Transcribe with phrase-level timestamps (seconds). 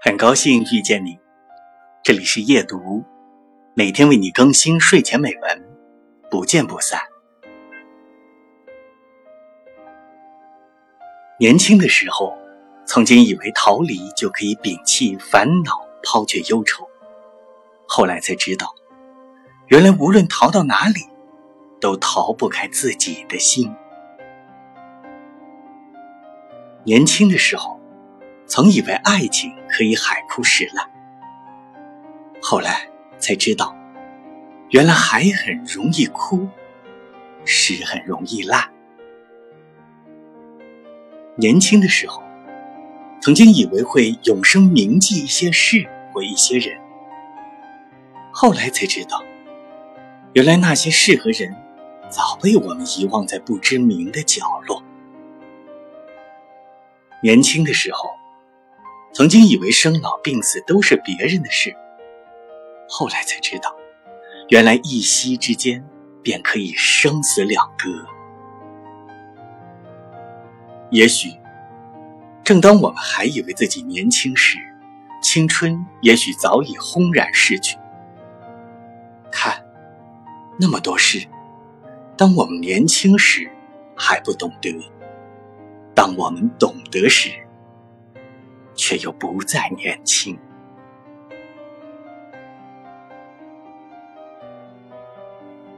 [0.00, 1.18] 很高兴遇见你，
[2.04, 3.02] 这里是夜读，
[3.74, 5.68] 每天为你更新睡前美文，
[6.30, 7.00] 不见不散。
[11.40, 12.38] 年轻的时候，
[12.86, 16.88] 曾经以为逃离就可以摒弃烦恼，抛却忧愁，
[17.88, 18.72] 后来才知道，
[19.66, 21.00] 原来无论逃到哪里，
[21.80, 23.74] 都逃不开自己的心。
[26.84, 27.76] 年轻的时候。
[28.50, 30.88] 曾以为爱情可以海枯石烂，
[32.40, 33.76] 后来才知道，
[34.70, 36.48] 原来海很容易枯，
[37.44, 38.68] 石很容易烂。
[41.36, 42.22] 年轻的时候，
[43.20, 46.76] 曾经以为会永生铭记一些事或一些人，
[48.32, 49.22] 后来才知道，
[50.32, 51.54] 原来那些事和人
[52.10, 54.82] 早被我们遗忘在不知名的角落。
[57.22, 58.17] 年轻的时候。
[59.18, 61.74] 曾经以为生老病死都是别人的事，
[62.88, 63.74] 后来才知道，
[64.48, 65.84] 原来一息之间
[66.22, 68.06] 便可以生死两隔。
[70.92, 71.30] 也许，
[72.44, 74.56] 正当我们还以为自己年轻时，
[75.20, 77.76] 青春也许早已轰然逝去。
[79.32, 79.60] 看，
[80.60, 81.26] 那么多事，
[82.16, 83.50] 当我们年轻时
[83.96, 84.72] 还不懂得，
[85.92, 87.32] 当我们懂得时。
[88.78, 90.38] 却又不再年轻。